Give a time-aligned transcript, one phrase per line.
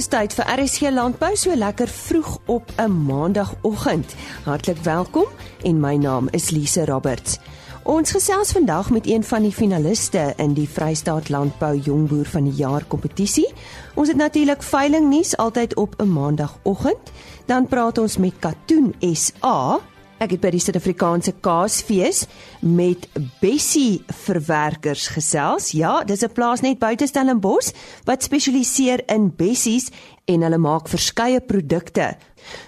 [0.00, 4.14] Dis tyd vir RSG Landbou so lekker vroeg op 'n maandagooggend.
[4.44, 5.26] Hartlik welkom
[5.62, 7.38] en my naam is Lise Roberts.
[7.82, 12.52] Ons gesels vandag met een van die finaliste in die Vrystaat Landbou Jongboer van die
[12.52, 13.52] Jaar kompetisie.
[13.94, 17.12] Ons het natuurlik veiling nuus altyd op 'n maandagooggend.
[17.46, 19.80] Dan praat ons met Katoen SA
[20.20, 22.26] Ek het by die Suid-Afrikaanse Kaasfees
[22.60, 23.06] met
[23.40, 25.70] Bessie Verwerkers gesels.
[25.72, 27.72] Ja, dis 'n plaas net buite Stellenbosch
[28.04, 29.88] wat spesialiseer in bessies
[30.26, 32.18] en hulle maak verskeie produkte.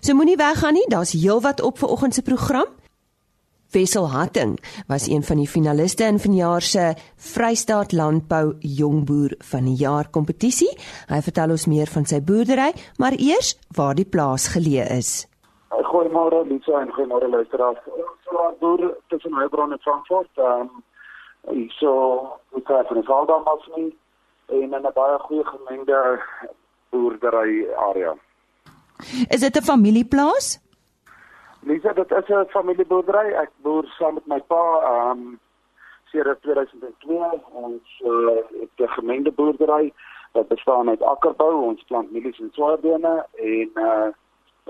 [0.00, 2.66] So moenie weggaan nie, daar's heelwat op vir oggend se program.
[3.70, 9.76] Wessel Hatting was een van die finaliste in vanjaar se Vrystaat Landbou Jongboer van die
[9.76, 10.78] Jaar kompetisie.
[11.08, 15.26] Hy vertel ons meer van sy boerdery, maar eers waar die plaas geleë is.
[15.92, 17.80] Goeiemôre Lisa en goeiemôre luisteraars.
[17.86, 20.30] Ons laat deur tussen Heilbron en Frankfurt.
[20.40, 20.82] Ehm um,
[21.50, 21.92] hierso
[22.54, 23.90] moet ek van die Valdam af nie
[24.48, 25.98] en in 'n baie goeie gemengde
[26.90, 28.14] boerdery area.
[29.28, 30.46] Is dit 'n familieplaas?
[31.60, 33.34] Lisa, dit is 'n familieboerdery.
[33.42, 35.40] Ek boer saam met my pa ehm um,
[36.04, 37.40] sedert 2002.
[37.52, 39.92] Ons uh, het 'n gemengde boerdery
[40.32, 44.08] wat bestaan uit akkerbou, ons plant mielies en swaardene en uh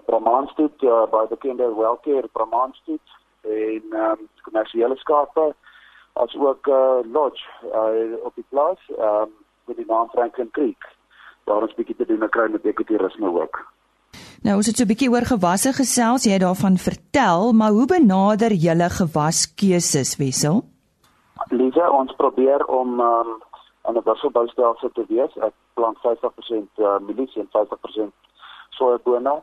[0.04, 5.54] Brahmanstoet, uh, baie bekende welkeer Brahmanstoet en ehm um, kommersiële skape
[6.12, 9.30] as ook uh, lodge uh, op die plaas ehm um,
[9.64, 10.88] met die naam Franklin Creek.
[11.44, 13.60] Daar is bietjie te doen kry met ekotourisme ook.
[14.42, 17.86] Nou ons het so 'n bietjie oor gewasse gesels, jy het daarvan vertel, maar hoe
[17.86, 20.64] benader julle gewaskeuses wissel?
[21.50, 23.30] Lisa, ons probeer om um,
[23.88, 25.32] 'n wisselboustelsel te wees.
[25.36, 28.12] Ek plant 50% uh, mielies en 50%
[28.70, 29.42] sojabone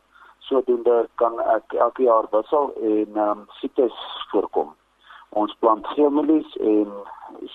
[0.49, 3.95] sodoende kan ek elke jaar wissel en ehm um, siektes
[4.31, 4.73] voorkom.
[5.41, 6.89] Ons plant geelmielies en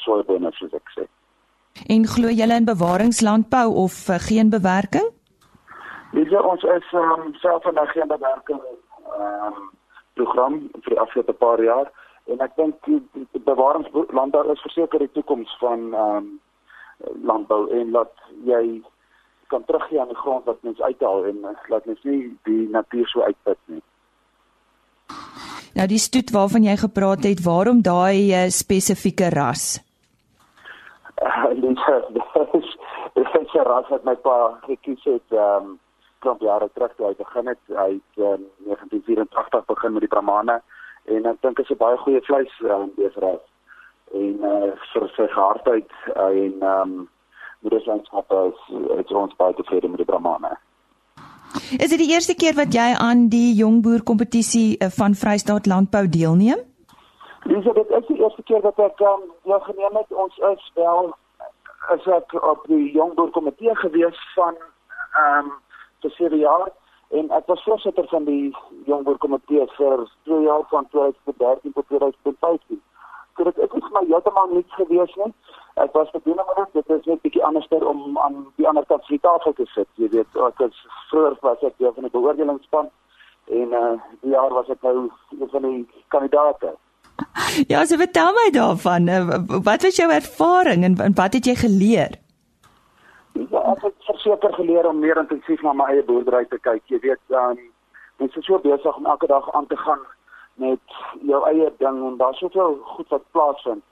[0.05, 1.07] sojaboene soos ek sê.
[1.95, 5.11] En glo julle in bewaringslandbou of uh, geen bewerking?
[6.15, 8.63] Dis ons is um, self in 'n geen bewerking
[9.19, 9.71] ehm um,
[10.15, 11.91] program vir die afgelope paar jaar
[12.25, 16.41] en ek dink die, die bewaringslandbou is verseker die toekoms van ehm um,
[17.31, 18.13] landbou en laat
[18.47, 18.83] jy
[19.55, 23.09] kan teruggee aan die grond wat mens uithaal en uh, laat mens nie die natuur
[23.13, 23.83] so uitput nie.
[25.75, 29.67] Nou die stoet waarvan jy gepraat het, waarom daai uh, spesifieke ras?
[31.25, 31.47] Uh,
[33.15, 35.79] dit is 'n ras wat my pa gekies het ehm um,
[36.19, 37.61] klomp jare terug toe hy begin het.
[37.69, 40.57] Hy het um, 1984 begin met die Brahmane
[41.05, 43.45] en ek dink dit is 'n baie goeie vleis um, beesras.
[44.13, 47.09] En uh, vir sy hardheid uh, en ehm um,
[47.65, 48.61] moederlandskappe is
[48.99, 50.53] het ons baie tevrede met die Brahmane.
[51.79, 56.07] Is dit die eerste keer wat jy aan die jongboer kompetisie eh, van Vrystaat Landbou
[56.09, 56.63] deelneem?
[57.45, 60.15] Dis dit is die eerste keer dat ek um, deelgeneem het.
[60.25, 61.13] Ons is wel
[61.93, 65.53] as ek op die jongboer komitee gewees van ehm um,
[66.05, 66.69] vir sewe jaar
[67.17, 68.51] en ek was voorsitter van die
[68.89, 72.81] jongboer komitee vir 2 jaar van 2013 tot 2015.
[73.37, 75.33] So dit is nie vir my heeltemal niks gewees nie
[75.75, 79.17] ek was bedoel maar dit is net bietjie anderster om aan die ander kant van
[79.17, 79.89] die tafel te sit.
[79.99, 82.91] Jy weet, ek was vroeër was ek deel van die beoordelingsspan
[83.61, 83.93] en uh
[84.23, 84.95] die jaar was ek nou
[85.41, 86.75] een van die kandidaate.
[87.71, 89.09] Ja, so vertel my daarvan.
[89.09, 92.17] Eh, wat was jou ervaring en, en wat het jy geleer?
[93.51, 96.83] Ja, ek het verseker geleer om meer intensief na my eie boerdery te kyk.
[96.91, 97.61] Jy weet, um,
[98.19, 100.03] mens is so besig om elke dag aan te gaan
[100.55, 100.81] met
[101.21, 103.83] jou eie ding en daar's soveel goed wat plaasvind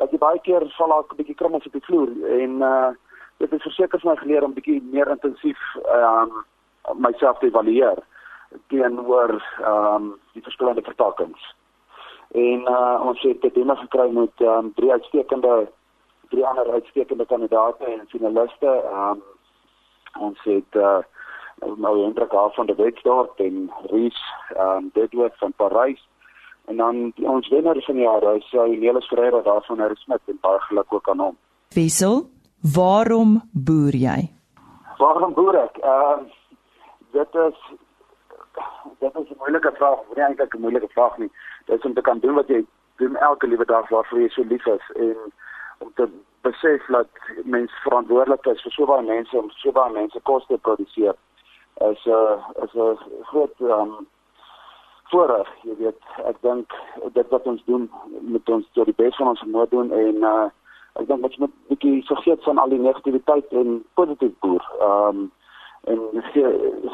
[0.00, 2.10] dat jy baie keer val daar 'n bietjie krummels op die vloer
[2.40, 2.90] en uh
[3.40, 7.98] dit het verseker vir my geleer om bietjie meer intensief ehm um, myself te evalueer
[8.68, 11.54] teenoor ehm um, die verskillende vertakkings.
[12.30, 15.68] En uh ons het dit immer gekry met ehm um, drie uitstekende
[16.28, 18.66] drie ander uitstekende kandidate en finaliste.
[18.66, 19.22] Ehm um,
[20.18, 20.98] ons het uh
[21.76, 24.20] nou Hendrik af van die Wesdorp en Ries
[24.56, 26.08] ehm um, Deadwood van Parys
[26.70, 30.22] En dan die, ons wenner van die jaar, hy sê Nelis Ferreira daarvan Harry Smit
[30.30, 31.38] en baie geluk ook aan hom.
[31.74, 32.20] Wissel,
[32.76, 34.20] waarom boer jy?
[35.00, 35.80] Waarom boer ek?
[35.82, 36.36] Ehm uh,
[37.16, 37.58] dit is
[39.02, 41.30] dit is 'n moeilike vraag, nie eintlik 'n moeilike vraag nie.
[41.66, 42.64] Dit is om te kan doen wat jy
[42.96, 45.16] doen elke liewe dag waarvoor jy so lief is en
[45.78, 46.06] om te
[46.40, 47.08] besef dat
[47.44, 51.14] mens verantwoordelik is vir so baie mense om so baie mense kos te produseer.
[51.90, 54.06] Is 'n uh, is 'n groot ehm um,
[55.10, 56.74] voorreg, jy weet, ek dink
[57.14, 57.90] dit wat ons doen
[58.20, 60.48] met ons tot die bes van ons moet doen en uh
[60.98, 64.64] ek dink ons moet 'n bietjie vergeet van al die negativiteit en positief boer.
[64.80, 65.30] Ehm um,
[65.90, 66.48] en gee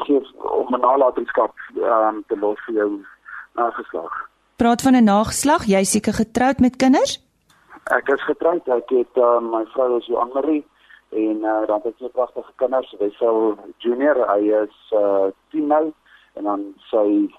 [0.05, 2.89] gee om 'n nalatenskap ehm um, te los vir jou
[3.53, 4.13] nageslag.
[4.55, 7.19] Praat van 'n nageslag, jy seker getroud met kinders?
[7.83, 10.65] Ek is getroud, ek het uh, my vrou is Joan Marie
[11.09, 12.95] en uh, dan het sy pragtige kinders.
[12.99, 15.93] Wessel Junior, hy is uh 10 nou
[16.33, 17.33] en dan sy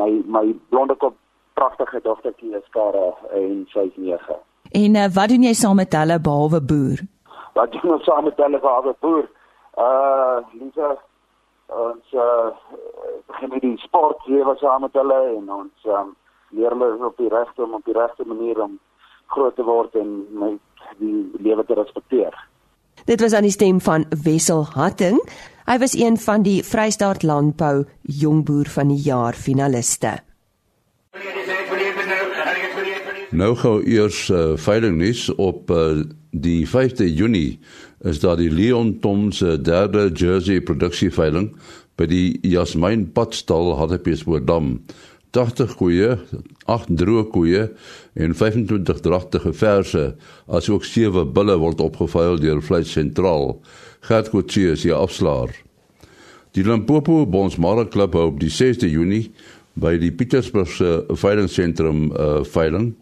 [0.00, 1.16] my my blonde kop
[1.54, 4.38] pragtige dogtertjie is Kara en sy is 9.
[4.74, 7.02] En uh, wat doen jy saam met hulle behalwe boer?
[7.54, 9.26] Wat doen ons saam met hulle behalwe boer?
[9.78, 10.94] Uh Lisa
[11.66, 12.50] ons uh
[13.26, 16.10] begin met die sport was saam met hulle en ons um,
[16.50, 18.78] leer hulle op die regte om op die regte manier om
[19.34, 22.36] groot te word en met die lewe te respekteer.
[23.04, 25.18] Dit was aan die stem van Wessel Hatting.
[25.68, 30.22] Hy was een van die Vrystaat Landbou Jongboer van die Jaar finaliste.
[33.30, 37.58] Nou gou eers uh, veilingnuus op uh, die 5de Junie
[38.00, 41.50] is daar die Leon Tom se derde jersey produksieveiling
[42.00, 44.78] by die Jasmin Padstal Hartbeespoortdam.
[45.36, 46.14] 80 koeie,
[46.70, 47.64] 8 droë koeie
[48.14, 50.04] en 25 dragtige verse,
[50.46, 53.58] asook 7 bulle word opgeveil deur Vleis Sentraal.
[54.06, 55.50] Gert Kotse is die afslaer.
[56.54, 59.32] Die Limpopo Bonsmara Klub hou op die 6de Junie
[59.74, 62.92] by die Pietersburgse veilingsentrum uh, veiling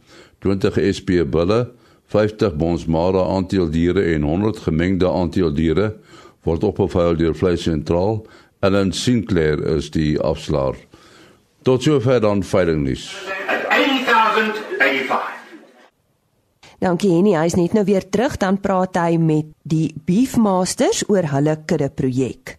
[0.44, 1.66] 20 SP bulle
[2.12, 5.92] 50 bonsmara aanteeldiere en 100 gemengde aanteeldiere
[6.44, 8.22] word opgeveil deur Vleis Sentraal.
[8.62, 10.76] Ellen Sinclair is die afslaer.
[11.62, 13.16] Tot sover dan veilingnuus.
[13.68, 15.30] 8085.
[16.82, 21.28] Dankie Henny, hy is net nou weer terug dan praat hy met die Beefmasters oor
[21.30, 22.56] hulle kudde projek.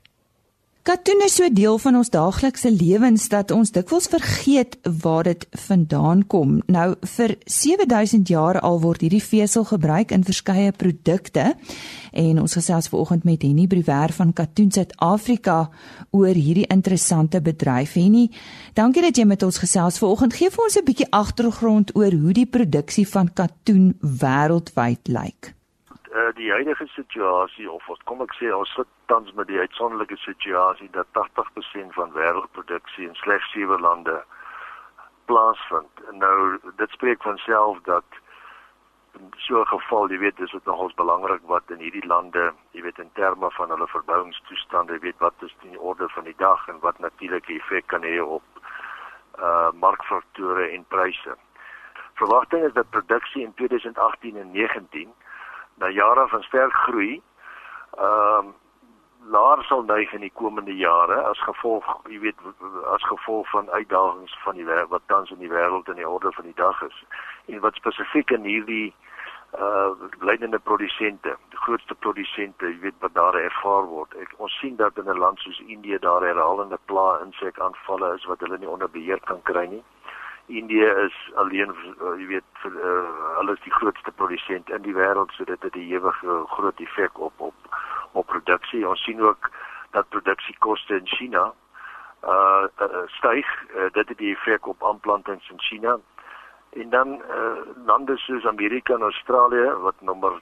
[0.84, 6.26] Katoen is so deel van ons daaglikse lewens dat ons dikwels vergeet waar dit vandaan
[6.28, 6.58] kom.
[6.68, 11.54] Nou vir 7000 jaar al word hierdie vesel gebruik in verskeie produkte
[12.12, 15.70] en ons gesels vanoggend met Henny Briwer van Katoen Suid-Afrika
[16.12, 17.96] oor hierdie interessante bedryf.
[17.96, 18.28] Henny,
[18.76, 20.36] dankie dat jy met ons gesels vanoggend.
[20.36, 25.56] Geef vir ons 'n bietjie agtergrond oor hoe die produksie van katoen wêreldwyd lyk.
[26.14, 30.18] Uh, die huidige situasie of wat kom ek sê ons sit tans met die uitsonderlike
[30.22, 34.20] situasie dat 80% van wêreldproduksie in slegs 7 lande
[35.26, 36.04] plaasvind.
[36.12, 38.06] Nou dit spreek van self dat
[39.38, 43.00] so 'n geval, jy weet, dis dit nogals belangrik wat in hierdie lande, jy weet
[43.00, 47.00] in terme van hulle verbouingstoestande, weet wat is die orde van die dag en wat
[47.00, 48.44] natuurlik effek kan hê op
[49.40, 51.38] uh markfaktore en pryse.
[52.14, 55.14] Verwagting is dat produksie in 2018 en 19
[55.84, 57.22] na jare van sterk groei
[58.00, 58.54] ehm um,
[59.32, 62.40] laer sal neig in die komende jare as gevolg, jy weet,
[62.92, 66.44] as gevolg van uitdagings van die wat tans in die wêreld in die orde van
[66.44, 66.98] die dag is.
[67.46, 68.94] En wat spesifiek in hierdie
[69.54, 74.16] uh leidende produsente, die grootste produsente, jy weet wat daar ervaar word.
[74.20, 78.40] Ek, ons sien dat in 'n land soos Indië daar herhalende pla insekaanvalle is wat
[78.40, 79.84] hulle nie onder beheer kan kry nie.
[80.46, 83.04] Indië is alleen uh, jy weet vir uh,
[83.38, 87.20] hulle is die grootste produsent in die wêreld so dit het 'n ewige groot effek
[87.20, 87.56] op op
[88.12, 88.88] op produksie.
[88.88, 89.50] Ons sien ook
[89.92, 91.54] dat produksiekoste in China
[92.24, 93.48] uh, uh styg.
[93.76, 96.00] Uh, dit het die effek op aanplantings in China.
[96.70, 100.40] En dan uh lande soos Amerika en Australië wat nommer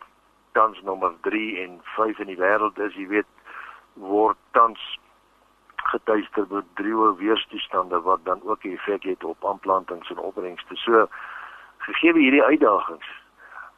[0.51, 3.29] tans nommer 3 en 5 in die wêreld is, jy weet,
[3.93, 4.99] word tans
[5.83, 10.75] getuister met droë weerstoestande wat dan ook 'n effek het op aanplantings en opbrengste.
[10.75, 11.07] So
[11.77, 13.09] gegee hierdie uitdagings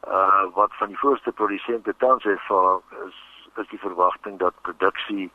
[0.08, 3.18] uh wat van die voorste produsente tans het vir is
[3.56, 5.30] is die verwagting dat produksie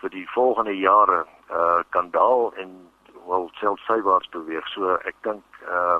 [0.00, 2.88] vir die volgende jare uh kan daal en
[3.26, 4.68] wel selfs sywaarts beweeg.
[4.68, 5.98] So ek dink uh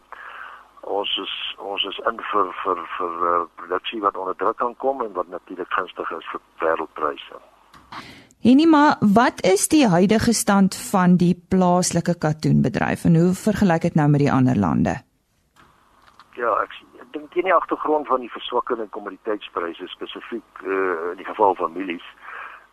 [0.81, 5.03] ons is ons is in vir vir vir uh, produksie wat onder druk kan kom
[5.03, 7.41] en wat natuurlik gunstig is vir wêreldpryse.
[8.43, 14.07] Enima, wat is die huidige stand van die plaaslike katoenbedryf en hoe vergelyk dit nou
[14.09, 14.95] met die ander lande?
[16.39, 21.27] Ja, ek ek dink teen die agtergrond van die verswakkende kommoditeitspryse spesifiek uh, in die
[21.27, 22.07] geval van mielies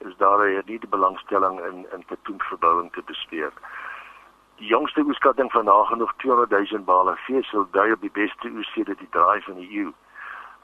[0.06, 3.58] is daar nie die belangstelling in in katoenverbouing te bespreek.
[4.62, 9.02] Die jongste oeskatting van nagenoeg 200 000 bale vesel dui op die beste oes sedert
[9.02, 9.90] die draai van die EU.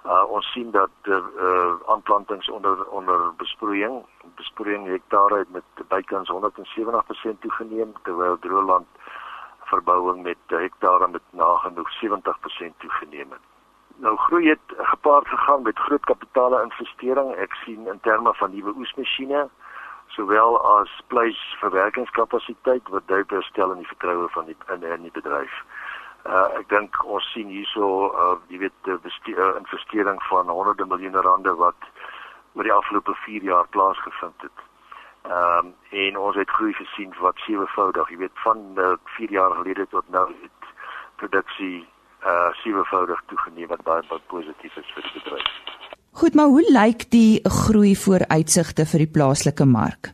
[0.05, 4.01] Uh, ons sien dat die uh, aanplantings onder onder besproeiing,
[4.35, 8.87] besproeiing hektare het met bykans 170% toegeneem terwyl droëland
[9.71, 13.45] verbouing met hektare met nagenoeg 70% toegeneem het.
[14.01, 17.35] Nou groei het gepaard gegaan met groot kapitale investering.
[17.35, 19.49] Ek sien in terme van nuwe oesmasjiene
[20.15, 25.61] sowel as vleisverwerkingskapasiteit wat duidelik stel in die vertroue van die in, in die bedryf.
[26.25, 28.89] Uh, ek dink ons sien hierso uh, jy weet
[29.25, 31.87] die uh, investering van honderde miljoene rande wat
[32.53, 34.67] oor die afgelope 4 jaar plaasgevind het.
[35.29, 35.73] Ehm um,
[36.03, 40.05] en ons het groei gesien wat sewevoudig, jy weet van uh, 4 jaar gelede tot
[40.09, 40.71] nou het
[41.21, 41.87] produksie
[42.25, 45.51] uh sewevoudig toegeneem wat baie baie positief is vir die bedryf.
[46.21, 50.13] Goed, maar hoe lyk die groei vooruitsigte vir die plaaslike mark?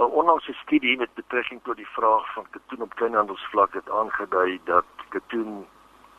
[0.00, 4.84] On onlangse studie met betrekking tot die vraag van katoen op kleinhandelsvlak het aangedui dat
[5.08, 5.66] katoen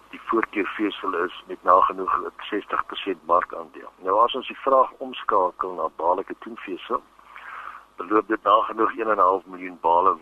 [0.09, 2.19] die voorkeurvesel is met nagenoeg
[2.51, 3.89] 60% markandeel.
[4.05, 7.01] Nou as ons die vraag omskakel na bale katoenvesel,
[7.95, 10.15] beloop dit nagenoeg 1.5 miljoen bale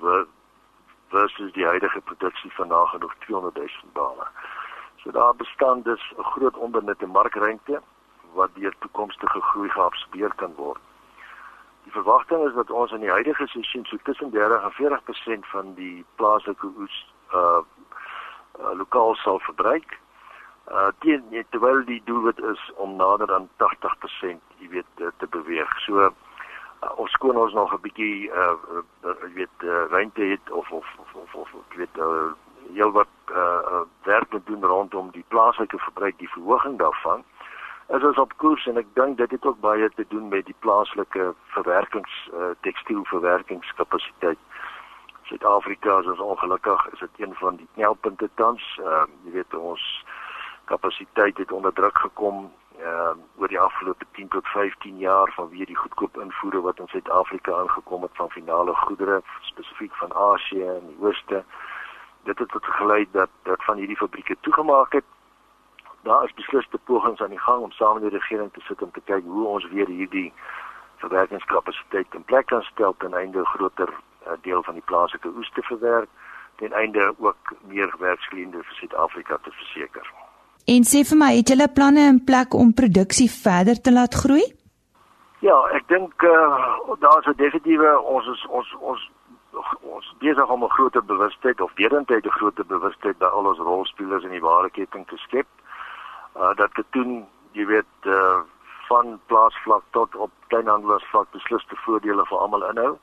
[1.08, 4.28] versus die huidige produksie van nagenoeg 200 000 bale.
[5.04, 7.82] So daar bestaan dus 'n groot onbenutte markruimte
[8.34, 10.80] wat deur toekomstige groei geabsorbeer kan word.
[11.90, 14.74] Die verwagting is dat ons in die huidige seisoen so tussen 30 en
[15.42, 16.98] 40% van die plaaslike oes
[17.34, 17.62] uh,
[18.62, 19.96] uh lokaal sal verbruik.
[20.68, 25.74] Uh teen terwyl die doelwit is om nader aan 80% jy weet te, te beweeg.
[25.88, 26.12] So uh,
[27.02, 28.54] ons skoon ons nog 'n bietjie uh,
[29.10, 32.30] uh jy weet uh, ruimte het of of of of, of ek weet uh
[32.70, 37.26] heel wat uh werk moet doen rondom die plaaslike verbruik die verhoging daarvan
[37.90, 40.56] is ons op koers en ek dink dit het ook baie te doen met die
[40.66, 44.38] plaaslike verwerkings uh, tekstielverwerkingskapasiteit.
[45.30, 48.66] Suid-Afrika is ons ongelukkig is dit een van die knelpunte tans.
[48.84, 49.88] Ehm uh, jy weet ons
[50.70, 52.46] kapasiteit het onder druk gekom
[52.78, 56.94] ehm uh, oor die afgelope 10 tot 15 jaar vanweë die goedkoop invoere wat in
[56.94, 61.44] Suid-Afrika aangekom het van finale goedere spesifiek van Asië en die Ooste.
[62.30, 65.10] Dit het tot gelei dat dat van hierdie fabrieke toegemaak het
[66.04, 68.82] daar is beslis te pogings aan die gang om saam met die regering te sit
[68.82, 70.34] om te kyk hoe ons weer hierdie
[70.98, 75.62] verwerkingskapasiteit in plek kan stel ten einde groter uh, deel van die plaaslike oes te
[75.62, 76.10] verwerk
[76.56, 80.08] ten einde ook meer werksgeleenthede vir Suid-Afrika te verseker.
[80.68, 84.44] En sê vir my, het julle planne in plek om produksie verder te laat groei?
[85.40, 86.58] Ja, ek dink uh,
[87.00, 89.10] daar is 'n definitiewe ons is ons ons
[89.82, 94.24] ons besig om 'n groter bewustheid of derentyd 'n groter bewustheid by al ons rolspelers
[94.24, 95.48] in die waardeketting te skep
[96.36, 97.26] uh, dat katoen,
[97.58, 98.40] jy weet, uh,
[98.90, 102.98] van plaasvlak tot op kleinhandelarsvlak beslis te voordele vir almal inhou.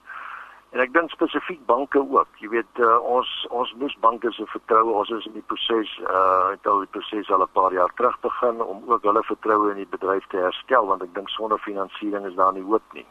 [0.75, 2.40] En ek dink spesifiek banke ook.
[2.42, 6.50] Jy weet uh, ons ons moes banke se vertroue, ons is in die proses uh
[6.50, 9.80] het al die proses al 'n paar jaar terug begin om ook hulle vertroue in
[9.85, 13.06] die bedryf te herstel want ek dink sonder finansiering is daar nie hoop nie.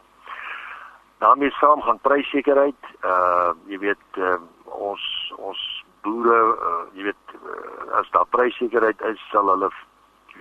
[1.20, 5.62] daarmee saam gaan pryssekerheid, uh jy weet uh, ons ons
[6.04, 9.72] boere, uh, jy weet uh, as daar pryssekerheid is, sal hulle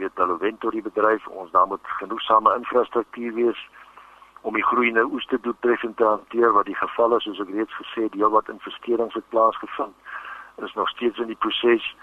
[0.05, 3.67] weet hulle wen tot die bedryf ons daar moet genoegsame infrastruktuur wees
[4.45, 6.53] om die groeiende oes te doeltreffend te hanteer.
[6.53, 9.97] Wat die geval is soos ek reeds gesê het heel wat investerings het plaasgevind
[10.63, 11.95] is nog steeds in die proses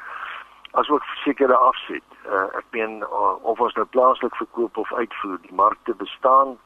[0.71, 5.55] asook sekere afset uh, ek meen uh, of ons nou plaaslik verkoop of uitvoer die
[5.55, 6.57] markte bestaan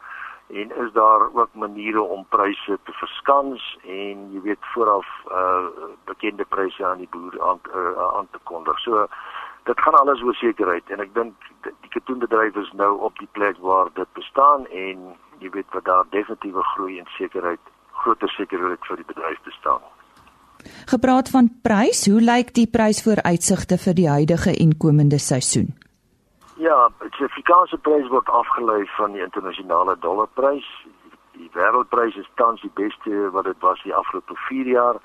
[0.54, 5.66] en is daar ook maniere om pryse te verskans en jy weet vooraf uh,
[6.06, 8.80] bekende pryse aan die boer aan, uh, aan te kondig.
[8.80, 9.08] So
[9.66, 13.58] dit gaan alles oor sekerheid en ek dink die katoenbedryf is nou op die plek
[13.66, 17.72] waar dit bestaan en jy weet wat daar definitiewe groei en sekerheid
[18.04, 19.82] groter sekerheid vir die bedryf bestaan.
[20.90, 25.74] Gepraat van prys, hoe lyk die prysvooruitsigte vir die huidige en komende seisoen?
[26.62, 26.78] Ja,
[27.18, 30.68] die Afrikaanse prys word afgelei van die internasionale dollarprys.
[31.36, 35.02] Die wêreldprys is tans die beste wat dit was die afgelope 4 jaar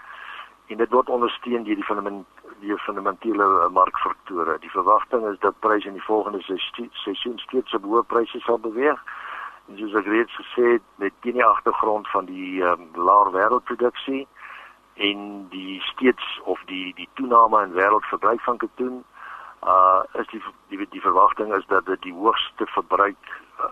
[0.71, 2.27] en dit word ondersteun deur die fundament
[2.61, 4.59] die fundamentele markfaktore.
[4.59, 6.43] Die verwagting is dat pryse in die volgende
[6.93, 9.01] seisoen steeds op hoë pryse sal beweeg.
[9.69, 14.27] En soos ek reeds gesê het, met die agtergrond van die um, laer wêreldproduksie
[14.95, 19.05] en die steeds of die die toename in wêreldverbruik van katoen,
[19.63, 23.71] uh is die die die verwagting is dat dit die hoogste verbruik uh,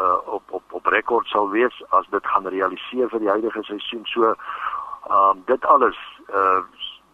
[0.00, 4.06] uh op op op rekord sal wees as dit gaan realiseer vir die huidige seisoen.
[4.06, 4.34] So
[5.10, 6.60] um dit alles uh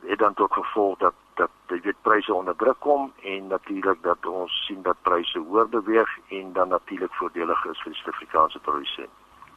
[0.08, 4.26] het dan tot gevolg dat dat die weet pryse onder druk kom en natuurlik dat
[4.26, 9.12] ons sien dat pryse hoër beweeg en dan natuurlik voordelig is vir die Suid-Afrikaanse produsent.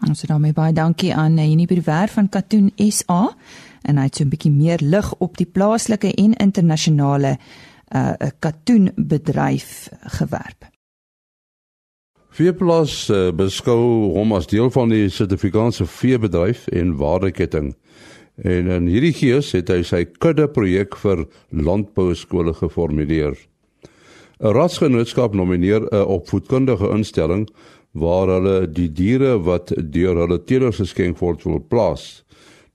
[0.07, 3.21] Ons sê daarmee baie dankie aan Henny Bewer van Katoen SA
[3.81, 7.37] en hy het so 'n bietjie meer lig op die plaaslike en internasionale
[7.95, 9.89] uh katoenbedryf
[10.19, 10.65] gewerp.
[12.29, 17.71] Veeplaas uh, beskou hom as deel van die Suid-Afrikaanse veebedryf en waardeketting.
[18.43, 23.33] En in hierdie gees het hy sy kudde projek vir landbou skole geformuleer.
[24.39, 27.49] 'n Rasgenootskap nomineer 'n opvoedkundige instelling
[27.91, 32.23] waar hulle die diere wat deur hulle teelers geskenk word wil plaas.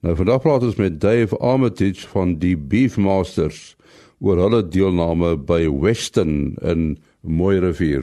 [0.03, 3.77] Nou vandag praat ons met Dave Armitage van die Beefmasters
[4.19, 8.03] oor hulle deelname by Western in Mooirivier.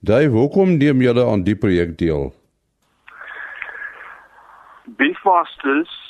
[0.00, 2.32] Dave, hoekom neem julle aan die projek deel?
[4.98, 6.03] Beefmasters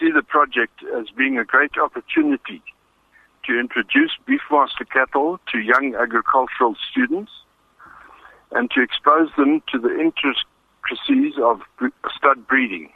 [0.00, 2.62] see the project as being a great opportunity
[3.44, 7.32] to introduce Beefmaster cattle to young agricultural students
[8.52, 11.60] and to expose them to the intricacies of
[12.16, 12.90] stud breeding.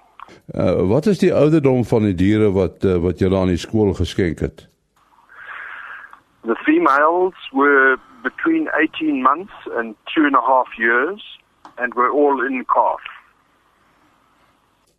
[0.55, 3.93] Uh, wat is die ouderdom van die diere wat uh, wat julle aan die skool
[3.95, 4.65] geskenk het?
[6.49, 11.21] The females were between 18 months and two and a half years
[11.77, 13.05] and were all in calf.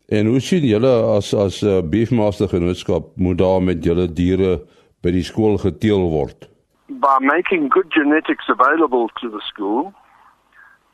[0.07, 4.61] En hoe sien julle as as 'n uh, beefmaster genootskap moet daar met julle diere
[5.01, 6.49] by die skool geteel word?
[6.87, 9.93] By making good genetics available to the school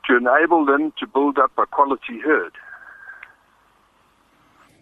[0.03, 2.55] to enable them to build up a quality herd.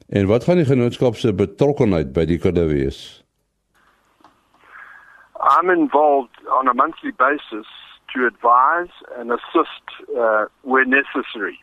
[0.09, 3.23] En wat gaan die genootskap se betrokkeheid by die kudde wees?
[5.39, 7.67] I'm involved on a monthly basis
[8.13, 9.85] to advise and assist
[10.17, 11.57] uh, where necessary.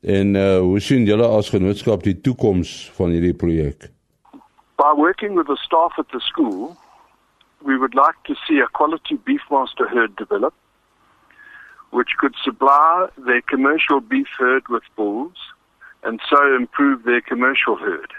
[0.00, 3.90] En uh, hoe sien julle as genootskap die toekoms van hierdie projek?
[4.80, 6.76] By working with the staff at the school,
[7.60, 10.54] we would like to see a quality beef master herd develop,
[11.90, 15.36] which could supply their commercial beef herd with bulls
[16.02, 18.10] and so improve their commercial herd.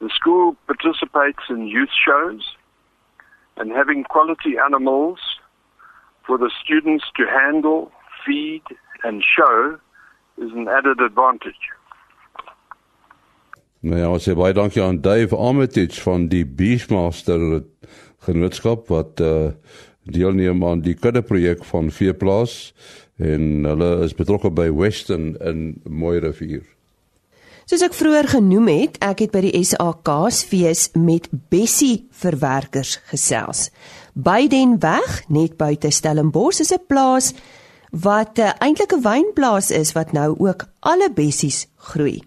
[0.00, 2.56] The school participates in youth shows
[3.56, 5.20] and having quality animals
[6.26, 7.92] for the students to handle,
[8.26, 8.62] feed,
[9.04, 9.78] and show
[10.36, 11.70] is an added advantage.
[13.82, 17.64] Nou ja, ons sê baie dankie aan Dave Armitage van die Beefmaster
[18.26, 19.52] genootskap wat uh
[20.02, 22.72] deelneem aan die kudde projek van Veeplaas
[23.22, 26.64] en hulle is betrokke by Western in Mooirivier.
[27.70, 33.68] Soos ek vroeër genoem het, ek het by die SAKsfees met Bessie verwerkers gesels.
[34.12, 37.32] By den weg net buite Stellenbosch is 'n plaas
[37.92, 42.22] wat uh, eintlik 'n wynplaas is wat nou ook alle bessies groei.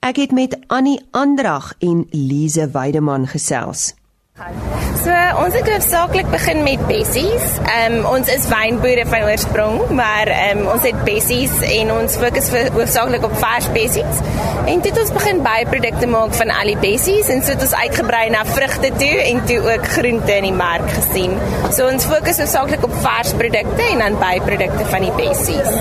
[0.00, 3.94] Ek het met Annie Andrag en Lize Weideman gesels.
[4.40, 7.58] So ons het hoofsaaklik begin met bessies.
[7.60, 12.16] Ehm um, ons is wynboere van oorsprong, maar ehm um, ons het bessies en ons
[12.22, 14.22] fokus hoofsaaklik op vars bessies.
[14.64, 18.24] En dit ons begin byprodukte maak van al die bessies en so het ons uitgebrei
[18.32, 21.36] na vrugte toe en toe ook groente in die mark gesien.
[21.68, 25.76] So ons fokus hoofsaaklik op vars produkte en dan byprodukte van die bessies.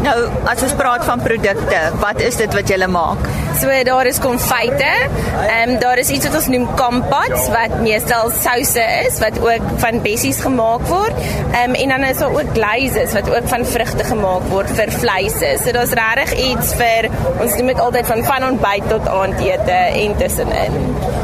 [0.00, 0.16] Nou,
[0.48, 3.26] as ons praat van produkte, wat is dit wat julle maak?
[3.60, 4.88] So daar is konfyte.
[4.88, 9.62] Ehm um, daar is iets wat ons noem kompots wat meestal souse is wat ook
[9.82, 11.14] van bessies gemaak word.
[11.52, 14.92] Ehm um, en dan is daar ook glazes wat ook van vrugte gemaak word vir
[14.92, 15.56] vleise.
[15.64, 20.16] So daar's regtig iets vir ons doen dit altyd van van ontbyt tot aandete en
[20.16, 20.78] tussenin.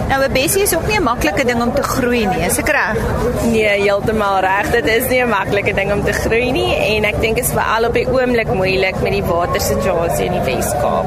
[0.09, 2.69] Nou 'n bessie is ook nie 'n maklike ding om te groei nie, is ek
[2.69, 2.97] reg?
[3.43, 4.71] Nee, heeltemal reg.
[4.71, 7.85] Dit is nie 'n maklike ding om te groei nie en ek dink is veral
[7.85, 11.07] op die oomblik moeilik met die watersituasie in die Wes-Kaap.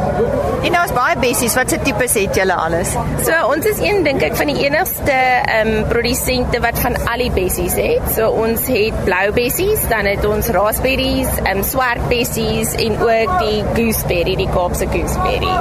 [0.64, 1.56] En daar's baie bessies.
[1.56, 2.90] Wat se tipes het julle alles?
[3.24, 7.24] So ons is een dink ek van die enigste ehm um, produsente wat van al
[7.24, 8.12] die bessies het.
[8.16, 13.40] So ons het blou bessies, dan het ons raspberries, ehm um, swart bessies en ook
[13.40, 15.56] die gooseberry, die Kaapse gooseberry.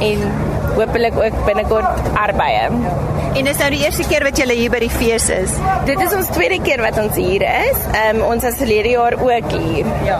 [0.00, 0.24] En
[0.80, 2.68] hopelik ook binnekort arbeye.
[3.38, 5.52] En dis nou die eerste keer wat jy hier by die fees is.
[5.86, 7.84] Dit is ons tweede keer wat ons hier is.
[7.92, 9.86] Ehm um, ons was verlede jaar ook hier.
[10.06, 10.18] Ja.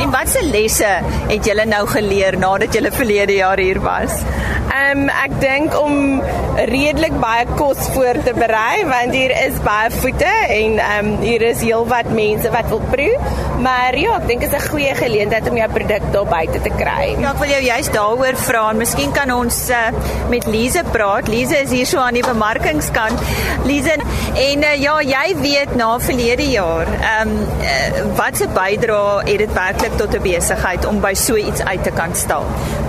[0.00, 0.90] En watse lesse
[1.30, 4.20] het julle nou geleer nadat julle verlede jaar hier was?
[4.70, 6.20] Ehm um, ek dink om
[6.70, 11.42] redelik baie kos voor te berei want hier is baie voete en ehm um, hier
[11.50, 13.16] is heelwat mense wat wil proe.
[13.60, 16.72] Maar ja, ek dink dit is 'n goeie geleentheid om jou produk daar buite te
[16.76, 17.16] kry.
[17.18, 19.90] Ja, ek wil jou juist daaroor vra en miskien kan ons uh,
[20.28, 21.28] met Lize praat.
[21.28, 23.20] Lize is hier so aan die bemarkingskant.
[23.64, 23.96] Lize
[24.34, 29.38] en uh, ja, jy weet na verlede jaar, ehm um, uh, wat se bydrae het
[29.44, 32.46] dit werklik tot 'n besigheid om by so iets uit te kan staan?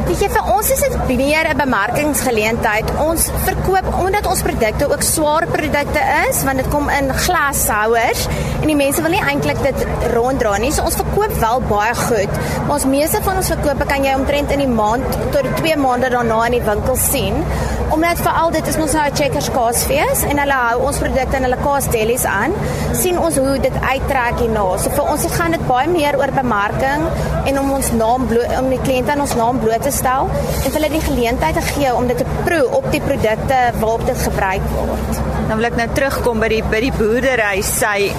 [0.07, 2.87] Weet jy vir ons is dit meer 'n bemarkingsgeleentheid.
[2.99, 8.27] Ons verkoop omdat ons produkte ook swaar produkte is, want dit kom in glashouers
[8.61, 10.71] en die mense wil nie eintlik dit ronddra nie.
[10.71, 12.33] So ons verkoop wel baie goed,
[12.65, 16.09] maar ons meeste van ons verkope kan jy omtrent in die maand tot 2 maande
[16.09, 17.45] daarna in die winkel sien.
[17.91, 21.43] Omdat veral dit is ons nou 'n Checkers kaasfees en hulle hou ons produkte in
[21.43, 22.53] hulle kaasdelis aan,
[22.93, 24.77] sien ons hoe dit uittrek hierna.
[24.77, 27.01] So vir ons gaan dit baie meer oor bemarking
[27.45, 28.27] en om ons naam
[28.59, 30.29] om die kliënte aan ons naam bloot te stel
[30.65, 34.23] en hulle die geleentheid te gee om dit te proe op die produkte waarop dit
[34.27, 35.21] gebruik word.
[35.49, 38.11] Dan wil ek nou terugkom by die by die boerdery sy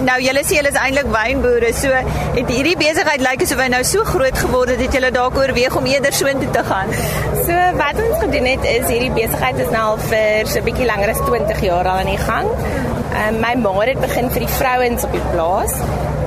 [0.00, 1.72] Nou julle sê julle is eintlik wynboere.
[1.76, 5.36] So het hierdie besigheid lyk asof hy nou so groot geword het dat julle dalk
[5.36, 6.94] oorweeg om eerder soontoe te gaan.
[7.42, 10.88] So wat ons gedoen het is hierdie besigheid is nou al vir so 'n bietjie
[10.88, 12.48] langer as 20 jaar al aan die gang.
[13.12, 15.74] Um, my ma het begin vir die vrouens op die plaas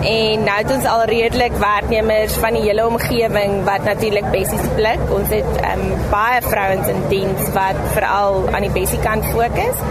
[0.05, 5.01] en nou het ons al redelik werknemers van die hele omgewing wat natuurlik bessies pluk.
[5.17, 9.83] Ons het um, baie vrouens in diens wat veral aan die bessie kant fokus.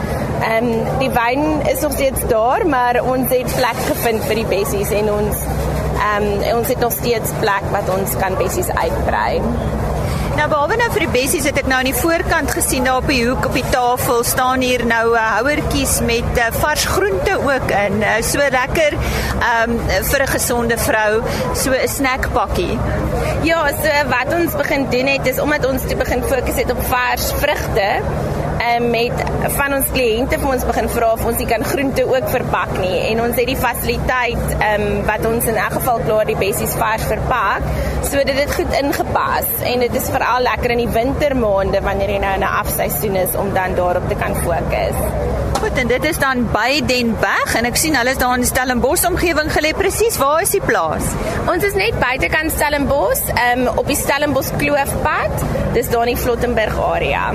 [0.45, 4.51] Ehm um, die wyn is nog steeds daar, maar ons het plek gevind vir die
[4.57, 5.47] bessies en ons
[6.05, 9.41] Ehm um, ons het nog steeds plek wat ons kan bessies uitbrei.
[10.35, 13.07] Nou behalwe nou vir die bessies het ek nou aan die voorkant gesien daar op
[13.07, 17.37] die hoek op die tafel staan hier nou 'n uh, houertjies met uh, vars groente
[17.39, 18.03] ook in.
[18.03, 18.97] Uh, so lekker
[19.51, 19.79] um,
[20.11, 21.23] vir 'n gesonde vrou,
[21.55, 22.79] so 'n snackpakkie.
[23.43, 26.83] Ja, so wat ons begin doen het is omdat ons te begin fokus het op
[26.91, 27.89] vars vrugte
[28.65, 29.23] um, met
[29.57, 32.97] van ons kliënte vir ons begin vra of ons nie kan groente ook verpak nie
[33.11, 37.05] en ons het die fasiliteit um, wat ons in elk geval klaar die bessies vars
[37.11, 37.67] verpak
[38.09, 42.35] sodat dit goed ingepas en dit is veral lekker in die wintermaande wanneer jy nou
[42.39, 44.99] in 'n afseisoen is om dan daarop te kan fokus.
[45.61, 49.07] Goed, en dit is dan by Denberg en ek sien hulle is daar in Stellenbosch
[49.09, 50.19] omgewing gelê presies.
[50.19, 51.07] Waar is die plaas?
[51.49, 53.25] Ons is net buitekant Stellenbosch,
[53.55, 55.47] um, op die Stellenbosch Kloofpad.
[55.73, 57.33] Dis daar in die Flottenburg area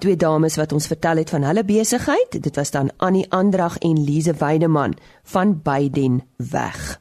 [0.00, 2.42] twee dames wat ons vertel het van hulle besigheid.
[2.42, 7.00] Dit was dan Annie Andrag en Lize Weideman van Beiden weg.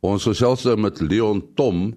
[0.00, 1.90] Ons gesels nou met Leon Tom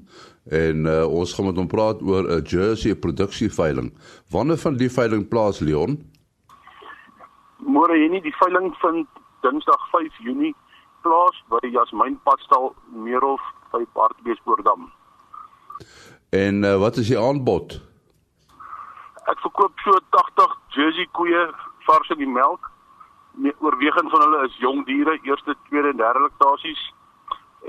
[0.52, 3.94] en uh, ons gaan met hom praat oor 'n jersey produksieveiling.
[4.30, 6.02] Wanneer van die veiling plaas Leon?
[7.64, 9.08] Môre hier nie die veiling vind
[9.42, 10.56] Dinsdag 5 Junie
[11.02, 14.92] plaas by die Jasmin Padstal Meerhof by Parkbeespoortdam.
[16.30, 17.93] En uh, wat is die aanbod?
[19.32, 21.44] Ek verkoop so 80 Jersey koeie
[21.88, 22.68] vars in die melk.
[23.40, 26.82] Nee, oorwegend van hulle is jong diere, eerste, tweede en derde laktasies.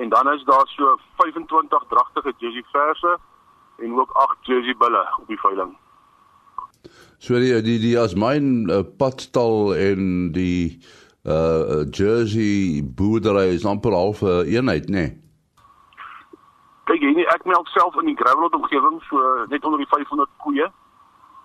[0.03, 3.17] En dan is daar so 25 dragtige Jersey verse
[3.79, 5.77] en ook 8 Jersey bulle op die veiling.
[7.19, 10.83] So die die, die as myn uh, padstal en die
[11.25, 15.07] uh Jersey boerdery is amper half 'n uh, eenheid, nê?
[15.07, 15.21] Nee.
[16.85, 20.69] Kyk, jy, ek melk self in die Gravelot omgewing, so net onder die 500 koeie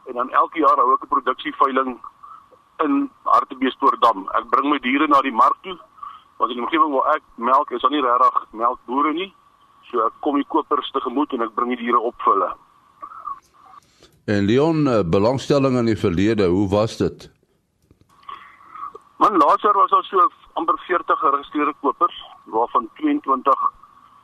[0.09, 1.99] en dan elke jaar hou ek 'n produksieveiling
[2.85, 4.27] in Hartbeespoortdam.
[4.39, 5.77] Ek bring my diere na die mark toe
[6.39, 9.33] want in die omgewing waar ek melk is, is daar nie regtig melkbore nie.
[9.89, 12.51] So ek kom die kopers tegemoet en ek bring die diere op vir hulle.
[14.29, 17.29] En Leon, eh, belangstelling in die verlede, hoe was dit?
[19.19, 23.71] Man laas jaar was daar so amper 40 geregistreerde kopers waarvan 22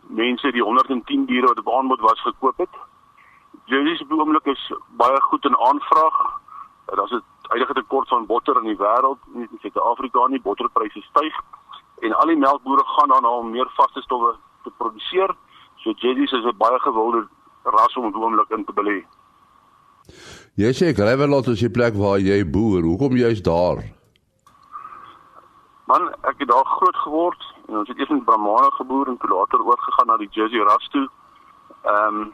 [0.08, 2.76] mense die 110 diere wat op aanbod was gekoop het.
[3.65, 4.63] Jerry's op die oomblik is
[5.01, 6.17] baie goed in aanvraag.
[6.86, 11.36] Daar's 'n huidige tekort van botter in die wêreld, nie in Suid-Afrika nie, botterpryse styg
[12.01, 15.36] en al die melkbore gaan dan om meer vaste stowwe te produseer.
[15.75, 17.28] So Jerry's is 'n baie gewilde
[17.63, 19.06] ras om oomblik in te belê.
[20.56, 22.84] Jy sê Gravelot is die plek waar jy boer.
[22.84, 23.84] Hoekom jy's daar?
[25.88, 29.30] Man, ek het daar groot geword en ons het eers in Bramane geboer en toe
[29.30, 31.08] later oorgegaan na die Jersey ras toe.
[31.84, 32.34] Ehm um,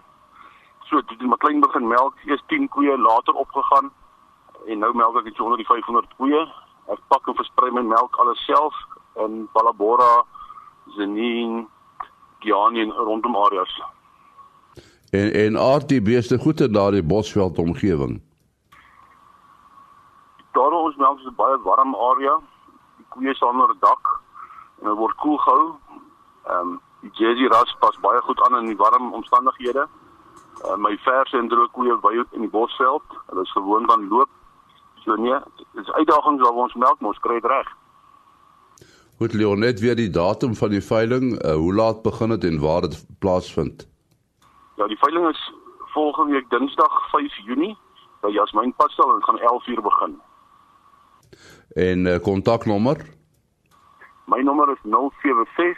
[0.91, 3.91] so toe die McLean begin melk, eers 10 koeie later opgegaan
[4.67, 6.41] en nou melk ek net onder die 500 koeie.
[6.91, 8.75] Ek pak en versprei my melk alles self
[9.23, 10.23] in Ballabora,
[10.97, 11.63] Zenin,
[12.43, 13.71] Giani en rondom areas.
[15.15, 18.19] En en aard die beeste goed in daardie bosveld omgewing.
[20.51, 22.39] Daar ons melk is 'n baie warm area.
[22.97, 24.19] Die koeie staan onder dak
[24.79, 25.75] en hulle word koel gehou.
[26.45, 29.87] Ehm um, die Jersey ras pas baie goed aan in die warm omstandighede.
[30.65, 33.05] Uh, my verse en droë koeie by in die bosveld.
[33.29, 34.29] Hulle is gewoond aan loop.
[35.03, 35.37] So nee,
[35.77, 37.69] dis uitdagings waar ons melk mos kry reg.
[39.21, 42.81] Goed Leonet weer die datum van die veiling, uh, hoe laat begin dit en waar
[42.81, 43.87] dit plaasvind?
[44.77, 45.41] Ja, die veiling is
[45.93, 47.77] volgende week Dinsdag 5 Junie
[48.21, 50.19] by Jasmin Pastel en gaan 11 uur begin.
[51.73, 52.97] En uh, kontaknommer?
[54.25, 55.77] My nommer is 076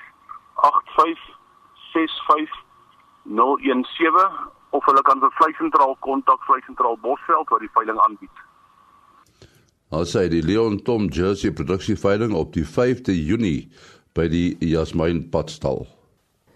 [0.56, 1.20] 85
[1.94, 2.64] 65
[3.24, 4.32] 017
[4.74, 8.44] of hulle kan vir vleisentraal kontak vleisentraal Bosveld wat die veiling aanbied.
[9.94, 13.70] Ons sê die Leon Tom Jersey produksie veiling op die 5de Junie
[14.18, 15.86] by die Jasmin Padstal.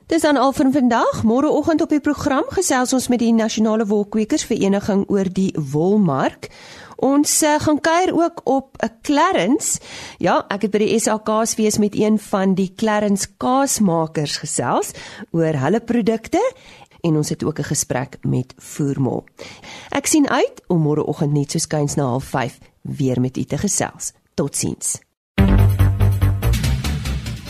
[0.08, 1.22] Dis dan al vir vandag.
[1.28, 6.48] Môreoggend op die program gesels ons met die Nasionale Wolkweekers Vereniging oor die wolmark.
[7.04, 9.80] Ons uh, gaan kuier ook op 'n Clarence.
[10.18, 14.94] Ja, ek het by die SAK's wees met een van die Clarence kaasmakers gesels
[15.32, 16.42] oor hulle produkte
[17.02, 19.24] en ons het ook 'n gesprek met Voermol.
[19.90, 24.14] Ek sien uit om môreoggend net so skuins na 05:30 weer met u te gesels.
[24.34, 25.00] Totsiens.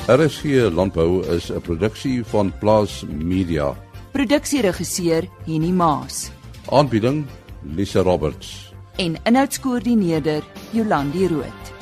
[0.07, 3.75] RSG Landbou is 'n produksie van Plaas Media.
[4.12, 6.31] Produksieregisseur Henny Maas.
[6.69, 7.25] Aanbieding
[7.62, 8.73] Lisa Roberts.
[8.95, 11.77] En inhoudskoördineerder Jolandi Root.